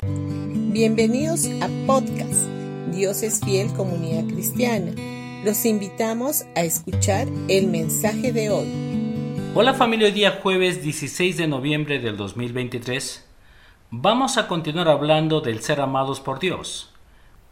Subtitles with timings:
[0.00, 2.46] Bienvenidos a podcast
[2.92, 4.92] Dios es fiel comunidad cristiana.
[5.44, 8.68] Los invitamos a escuchar el mensaje de hoy.
[9.56, 13.26] Hola familia, hoy día jueves 16 de noviembre del 2023
[13.90, 16.94] vamos a continuar hablando del ser amados por Dios.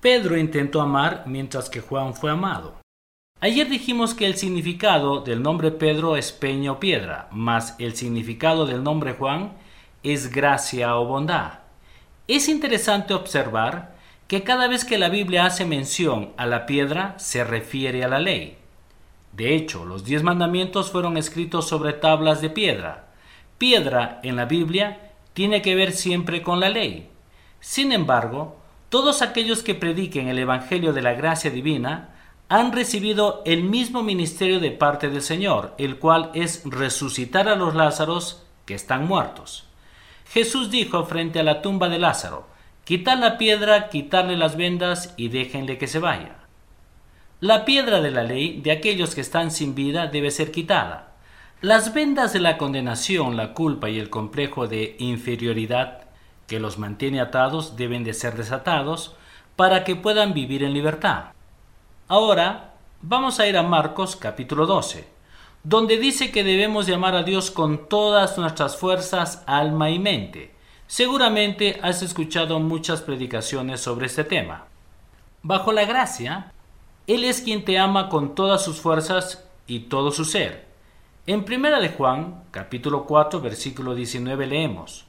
[0.00, 2.76] Pedro intentó amar mientras que Juan fue amado.
[3.40, 8.66] Ayer dijimos que el significado del nombre Pedro es peña o piedra, más el significado
[8.66, 9.54] del nombre Juan
[10.04, 11.65] es gracia o bondad.
[12.28, 13.94] Es interesante observar
[14.26, 18.18] que cada vez que la Biblia hace mención a la piedra se refiere a la
[18.18, 18.58] ley.
[19.32, 23.06] De hecho, los diez mandamientos fueron escritos sobre tablas de piedra.
[23.58, 27.08] Piedra en la Biblia tiene que ver siempre con la ley.
[27.60, 28.56] Sin embargo,
[28.88, 32.10] todos aquellos que prediquen el Evangelio de la gracia divina
[32.48, 37.76] han recibido el mismo ministerio de parte del Señor, el cual es resucitar a los
[37.76, 39.65] Lázaros que están muertos.
[40.30, 42.46] Jesús dijo frente a la tumba de Lázaro,
[42.84, 46.36] Quitad la piedra, quitarle las vendas y déjenle que se vaya.
[47.40, 51.14] La piedra de la ley de aquellos que están sin vida debe ser quitada.
[51.60, 56.02] Las vendas de la condenación, la culpa y el complejo de inferioridad
[56.46, 59.16] que los mantiene atados deben de ser desatados
[59.56, 61.32] para que puedan vivir en libertad.
[62.08, 65.08] Ahora vamos a ir a Marcos capítulo 12,
[65.68, 70.54] donde dice que debemos llamar a Dios con todas nuestras fuerzas, alma y mente.
[70.86, 74.66] Seguramente has escuchado muchas predicaciones sobre este tema.
[75.42, 76.52] Bajo la gracia,
[77.08, 80.66] Él es quien te ama con todas sus fuerzas y todo su ser.
[81.26, 85.06] En primera de Juan, capítulo 4, versículo 19 leemos: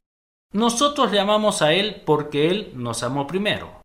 [0.53, 3.81] Nosotros le amamos a Él porque Él nos amó primero.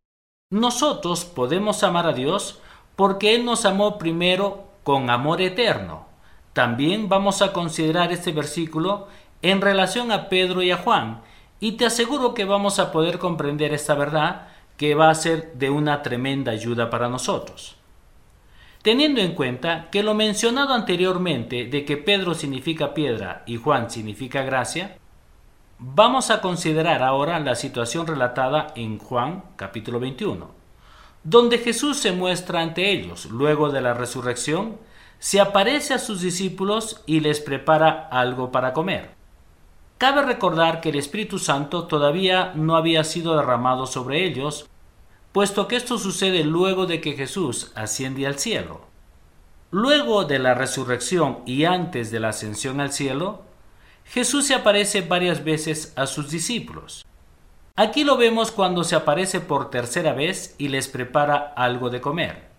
[0.50, 2.62] Nosotros podemos amar a Dios
[2.96, 6.11] porque Él nos amó primero con amor eterno.
[6.52, 9.08] También vamos a considerar este versículo
[9.42, 11.22] en relación a Pedro y a Juan,
[11.60, 15.70] y te aseguro que vamos a poder comprender esta verdad que va a ser de
[15.70, 17.76] una tremenda ayuda para nosotros.
[18.82, 24.42] Teniendo en cuenta que lo mencionado anteriormente de que Pedro significa piedra y Juan significa
[24.42, 24.98] gracia,
[25.78, 30.62] vamos a considerar ahora la situación relatada en Juan capítulo 21
[31.24, 34.76] donde Jesús se muestra ante ellos luego de la resurrección,
[35.22, 39.10] se aparece a sus discípulos y les prepara algo para comer.
[39.96, 44.68] Cabe recordar que el Espíritu Santo todavía no había sido derramado sobre ellos,
[45.30, 48.80] puesto que esto sucede luego de que Jesús asciende al cielo.
[49.70, 53.42] Luego de la resurrección y antes de la ascensión al cielo,
[54.04, 57.06] Jesús se aparece varias veces a sus discípulos.
[57.76, 62.51] Aquí lo vemos cuando se aparece por tercera vez y les prepara algo de comer.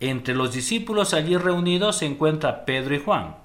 [0.00, 3.36] Entre los discípulos allí reunidos se encuentra Pedro y Juan.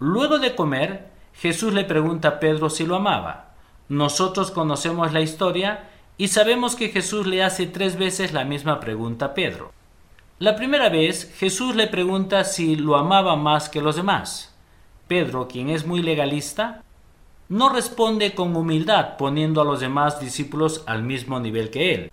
[0.00, 3.54] Luego de comer, Jesús le pregunta a Pedro si lo amaba.
[3.88, 5.88] Nosotros conocemos la historia
[6.18, 9.72] y sabemos que Jesús le hace tres veces la misma pregunta a Pedro.
[10.38, 14.54] La primera vez Jesús le pregunta si lo amaba más que los demás.
[15.06, 16.82] Pedro, quien es muy legalista,
[17.48, 22.12] no responde con humildad poniendo a los demás discípulos al mismo nivel que él,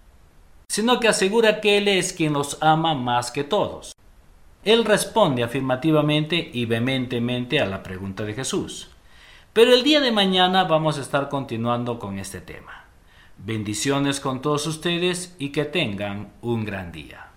[0.68, 3.94] sino que asegura que él es quien los ama más que todos.
[4.64, 8.90] Él responde afirmativamente y vehementemente a la pregunta de Jesús.
[9.52, 12.86] Pero el día de mañana vamos a estar continuando con este tema.
[13.38, 17.33] Bendiciones con todos ustedes y que tengan un gran día.